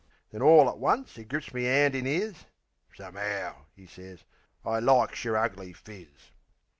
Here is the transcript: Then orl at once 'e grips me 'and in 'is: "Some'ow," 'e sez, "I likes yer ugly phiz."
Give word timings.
Then 0.31 0.41
orl 0.41 0.67
at 0.67 0.79
once 0.79 1.15
'e 1.19 1.23
grips 1.25 1.53
me 1.53 1.67
'and 1.67 1.93
in 1.93 2.07
'is: 2.07 2.45
"Some'ow," 2.97 3.67
'e 3.77 3.85
sez, 3.85 4.23
"I 4.65 4.79
likes 4.79 5.23
yer 5.23 5.37
ugly 5.37 5.73
phiz." 5.73 6.09